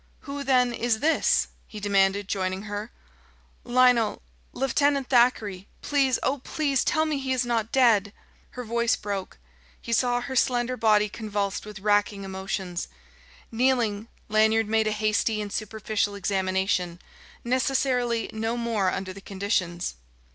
[0.21, 2.91] "Who, then, is this?" he demanded, joining her.
[3.63, 5.67] "Lionel Lieutenant Thackeray.
[5.83, 6.83] Please O please!
[6.83, 8.11] tell me he is not dead."
[8.57, 9.37] Her voice broke;
[9.79, 12.87] he saw her slender body convulsed with racking emotions.
[13.51, 16.99] Kneeling, Lanyard made a hasty and superficial examination,
[17.43, 19.97] necessarily no more under the conditions.